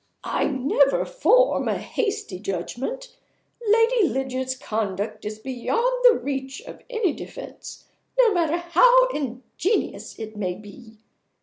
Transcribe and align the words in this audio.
"I 0.23 0.45
never 0.47 1.05
form 1.05 1.67
a 1.67 1.77
hasty 1.77 2.39
judgment. 2.39 3.15
Lady 3.69 4.07
Lydiard's 4.07 4.55
conduct 4.55 5.25
is 5.25 5.37
beyond 5.37 5.93
the 6.03 6.17
reach 6.17 6.59
of 6.63 6.81
any 6.89 7.13
defense, 7.13 7.85
no 8.17 8.33
matter 8.33 8.57
how 8.57 9.09
ingenious 9.09 10.17
it 10.17 10.35
may 10.35 10.55
be. 10.55 10.97